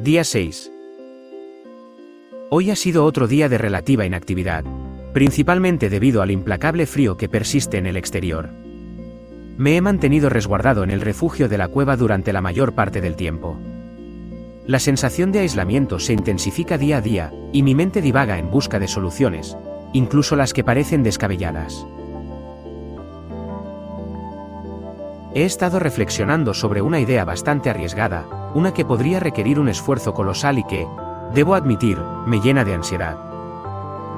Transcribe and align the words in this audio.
Día 0.00 0.22
6. 0.22 0.70
Hoy 2.50 2.70
ha 2.70 2.76
sido 2.76 3.04
otro 3.04 3.26
día 3.26 3.48
de 3.48 3.58
relativa 3.58 4.06
inactividad, 4.06 4.62
principalmente 5.12 5.90
debido 5.90 6.22
al 6.22 6.30
implacable 6.30 6.86
frío 6.86 7.16
que 7.16 7.28
persiste 7.28 7.78
en 7.78 7.86
el 7.86 7.96
exterior. 7.96 8.48
Me 9.56 9.76
he 9.76 9.80
mantenido 9.80 10.28
resguardado 10.28 10.84
en 10.84 10.92
el 10.92 11.00
refugio 11.00 11.48
de 11.48 11.58
la 11.58 11.66
cueva 11.66 11.96
durante 11.96 12.32
la 12.32 12.40
mayor 12.40 12.76
parte 12.76 13.00
del 13.00 13.16
tiempo. 13.16 13.58
La 14.68 14.78
sensación 14.78 15.32
de 15.32 15.40
aislamiento 15.40 15.98
se 15.98 16.12
intensifica 16.12 16.78
día 16.78 16.98
a 16.98 17.00
día, 17.00 17.32
y 17.52 17.64
mi 17.64 17.74
mente 17.74 18.00
divaga 18.00 18.38
en 18.38 18.52
busca 18.52 18.78
de 18.78 18.86
soluciones, 18.86 19.56
incluso 19.92 20.36
las 20.36 20.52
que 20.52 20.62
parecen 20.62 21.02
descabelladas. 21.02 21.84
He 25.34 25.44
estado 25.44 25.78
reflexionando 25.78 26.54
sobre 26.54 26.80
una 26.80 27.00
idea 27.00 27.24
bastante 27.24 27.68
arriesgada, 27.68 28.24
una 28.54 28.72
que 28.72 28.84
podría 28.84 29.20
requerir 29.20 29.60
un 29.60 29.68
esfuerzo 29.68 30.14
colosal 30.14 30.58
y 30.58 30.64
que, 30.64 30.86
debo 31.34 31.54
admitir, 31.54 31.98
me 32.26 32.40
llena 32.40 32.64
de 32.64 32.74
ansiedad. 32.74 33.16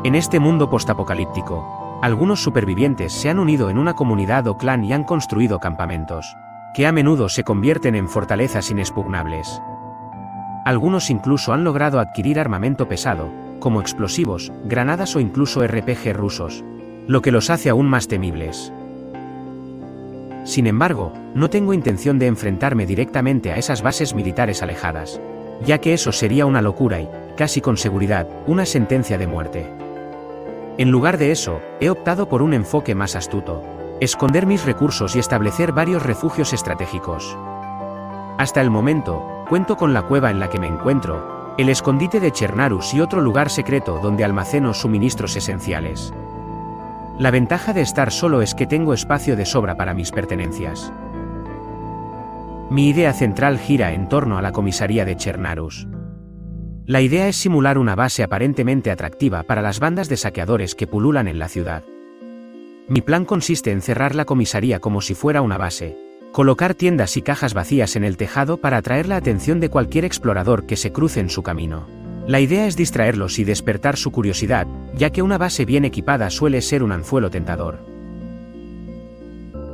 En 0.05 0.15
este 0.15 0.39
mundo 0.39 0.71
postapocalíptico, 0.71 1.99
algunos 2.01 2.43
supervivientes 2.43 3.13
se 3.13 3.29
han 3.29 3.41
unido 3.41 3.71
en 3.71 3.79
una 3.79 3.95
comunidad 3.95 4.47
o 4.47 4.57
clan 4.57 4.85
y 4.85 4.93
han 4.93 5.05
construido 5.05 5.59
campamentos, 5.59 6.37
que 6.75 6.87
a 6.87 6.93
menudo 6.93 7.29
se 7.29 7.43
convierten 7.43 7.97
en 7.97 8.09
fortalezas 8.09 8.71
inexpugnables. 8.71 9.61
Algunos 10.65 11.11
incluso 11.11 11.53
han 11.53 11.65
logrado 11.65 11.99
adquirir 11.99 12.39
armamento 12.39 12.87
pesado, 12.87 13.31
como 13.59 13.81
explosivos, 13.81 14.53
granadas 14.65 15.17
o 15.17 15.21
incluso 15.21 15.67
RPG 15.67 16.15
rusos, 16.15 16.65
lo 17.09 17.21
que 17.21 17.33
los 17.33 17.51
hace 17.51 17.69
aún 17.69 17.89
más 17.89 18.07
temibles. 18.07 18.73
Sin 20.51 20.67
embargo, 20.67 21.13
no 21.33 21.49
tengo 21.49 21.73
intención 21.73 22.19
de 22.19 22.27
enfrentarme 22.27 22.85
directamente 22.85 23.53
a 23.53 23.57
esas 23.57 23.83
bases 23.83 24.17
militares 24.17 24.65
alejadas, 24.65 25.21
ya 25.65 25.79
que 25.79 25.95
eso 25.95 26.11
sería 26.11 26.45
una 26.45 26.61
locura 26.61 27.01
y, 27.01 27.09
casi 27.37 27.61
con 27.61 27.77
seguridad, 27.77 28.29
una 28.49 28.67
sentencia 28.67 29.17
de 29.17 29.29
muerte. 29.29 29.73
En 30.77 30.91
lugar 30.91 31.19
de 31.19 31.31
eso, 31.31 31.61
he 31.79 31.89
optado 31.89 32.29
por 32.29 32.43
un 32.43 32.53
enfoque 32.53 32.97
más 32.97 33.15
astuto, 33.15 33.63
esconder 34.01 34.45
mis 34.45 34.65
recursos 34.65 35.15
y 35.15 35.21
establecer 35.21 35.71
varios 35.71 36.03
refugios 36.03 36.53
estratégicos. 36.53 37.39
Hasta 38.37 38.61
el 38.61 38.71
momento, 38.71 39.45
cuento 39.49 39.77
con 39.77 39.95
la 39.95 40.03
cueva 40.03 40.33
en 40.33 40.41
la 40.41 40.51
que 40.51 40.59
me 40.59 40.67
encuentro, 40.67 41.55
el 41.59 41.69
escondite 41.69 42.19
de 42.19 42.33
Chernarus 42.33 42.93
y 42.93 43.01
otro 43.01 43.21
lugar 43.21 43.51
secreto 43.51 44.01
donde 44.03 44.25
almaceno 44.25 44.75
suministros 44.75 45.37
esenciales. 45.37 46.13
La 47.21 47.31
ventaja 47.31 47.75
de 47.75 47.83
estar 47.83 48.13
solo 48.13 48.41
es 48.41 48.55
que 48.55 48.67
tengo 48.67 48.95
espacio 48.95 49.37
de 49.37 49.45
sobra 49.45 49.77
para 49.77 49.93
mis 49.93 50.11
pertenencias. 50.11 50.91
Mi 52.71 52.89
idea 52.89 53.13
central 53.13 53.59
gira 53.59 53.93
en 53.93 54.09
torno 54.09 54.39
a 54.39 54.43
la 54.43 54.53
comisaría 54.53 55.05
de 55.05 55.17
Chernarus. 55.17 55.87
La 56.87 57.03
idea 57.03 57.29
es 57.29 57.37
simular 57.37 57.77
una 57.77 57.95
base 57.95 58.23
aparentemente 58.23 58.91
atractiva 58.91 59.43
para 59.43 59.61
las 59.61 59.81
bandas 59.81 60.09
de 60.09 60.17
saqueadores 60.17 60.75
que 60.75 60.87
pululan 60.87 61.29
en 61.29 61.39
la 61.39 61.49
ciudad. 61.49 61.85
Mi 62.89 63.03
plan 63.03 63.27
consiste 63.27 63.71
en 63.71 63.83
cerrar 63.83 64.15
la 64.15 64.25
comisaría 64.25 64.81
como 64.81 65.03
si 65.03 65.13
fuera 65.13 65.43
una 65.43 65.59
base, 65.59 65.99
colocar 66.33 66.73
tiendas 66.75 67.19
y 67.19 67.21
cajas 67.21 67.53
vacías 67.53 67.97
en 67.97 68.05
el 68.05 68.17
tejado 68.17 68.57
para 68.63 68.79
atraer 68.79 69.07
la 69.07 69.17
atención 69.17 69.61
de 69.61 69.69
cualquier 69.69 70.07
explorador 70.07 70.65
que 70.65 70.77
se 70.77 70.91
cruce 70.91 71.21
en 71.21 71.29
su 71.29 71.43
camino. 71.43 72.00
La 72.31 72.39
idea 72.39 72.67
es 72.67 72.77
distraerlos 72.77 73.41
y 73.41 73.45
despertar 73.45 73.97
su 73.97 74.13
curiosidad, 74.13 74.69
ya 74.95 75.11
que 75.11 75.21
una 75.21 75.37
base 75.37 75.65
bien 75.65 75.85
equipada 75.85 76.31
suele 76.31 76.63
ser 76.63 76.85
un 76.85 76.93
anzuelo 76.93 77.29
tentador. 77.29 77.81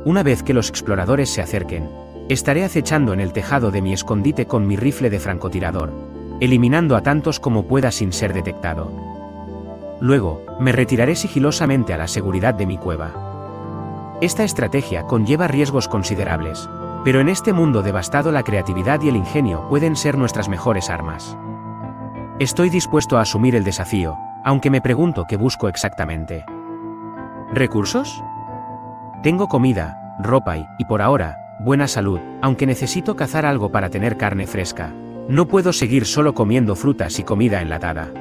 Una 0.05 0.23
vez 0.23 0.41
que 0.41 0.55
los 0.55 0.67
exploradores 0.67 1.29
se 1.29 1.43
acerquen, 1.43 1.87
estaré 2.29 2.63
acechando 2.63 3.13
en 3.13 3.19
el 3.19 3.31
tejado 3.31 3.69
de 3.69 3.83
mi 3.83 3.93
escondite 3.93 4.47
con 4.47 4.65
mi 4.65 4.75
rifle 4.75 5.11
de 5.11 5.19
francotirador, 5.19 5.91
eliminando 6.41 6.95
a 6.95 7.03
tantos 7.03 7.39
como 7.39 7.67
pueda 7.67 7.91
sin 7.91 8.11
ser 8.11 8.33
detectado. 8.33 8.91
Luego, 10.01 10.43
me 10.59 10.71
retiraré 10.71 11.15
sigilosamente 11.15 11.93
a 11.93 11.97
la 11.97 12.07
seguridad 12.07 12.55
de 12.55 12.65
mi 12.65 12.79
cueva. 12.79 14.17
Esta 14.19 14.43
estrategia 14.43 15.03
conlleva 15.03 15.47
riesgos 15.47 15.87
considerables, 15.87 16.67
pero 17.05 17.21
en 17.21 17.29
este 17.29 17.53
mundo 17.53 17.83
devastado 17.83 18.31
la 18.31 18.41
creatividad 18.41 18.99
y 19.03 19.09
el 19.09 19.15
ingenio 19.15 19.69
pueden 19.69 19.95
ser 19.95 20.17
nuestras 20.17 20.49
mejores 20.49 20.89
armas. 20.89 21.37
Estoy 22.39 22.69
dispuesto 22.69 23.17
a 23.17 23.21
asumir 23.21 23.55
el 23.55 23.63
desafío, 23.63 24.15
aunque 24.43 24.69
me 24.69 24.79
pregunto 24.79 25.25
qué 25.27 25.37
busco 25.37 25.69
exactamente. 25.69 26.45
¿Recursos? 27.51 28.23
Tengo 29.23 29.47
comida, 29.47 30.15
ropa 30.19 30.55
y, 30.55 30.67
y 30.77 30.85
por 30.85 31.01
ahora, 31.01 31.57
buena 31.59 31.87
salud, 31.87 32.19
aunque 32.43 32.67
necesito 32.67 33.15
cazar 33.15 33.47
algo 33.47 33.71
para 33.71 33.89
tener 33.89 34.17
carne 34.17 34.45
fresca. 34.45 34.93
No 35.27 35.47
puedo 35.47 35.73
seguir 35.73 36.05
solo 36.05 36.35
comiendo 36.35 36.75
frutas 36.75 37.17
y 37.17 37.23
comida 37.23 37.59
enlatada. 37.59 38.11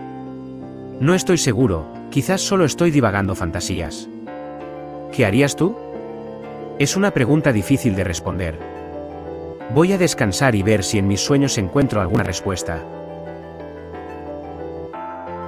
No 0.99 1.13
estoy 1.13 1.37
seguro, 1.37 1.85
quizás 2.09 2.41
solo 2.41 2.65
estoy 2.65 2.91
divagando 2.91 3.35
fantasías. 3.35 4.09
¿Qué 5.13 5.27
harías 5.27 5.57
tú? 5.57 5.77
Es 6.79 6.97
una 6.97 7.11
pregunta 7.11 7.53
difícil 7.53 7.95
de 7.95 8.05
responder. 8.05 8.59
Voy 9.75 9.93
a 9.93 9.99
descansar 9.99 10.55
y 10.55 10.63
ver 10.63 10.85
si 10.85 10.97
en 10.97 11.07
mis 11.07 11.21
sueños 11.21 11.59
encuentro 11.59 12.01
alguna 12.01 12.23
respuesta, 12.23 12.83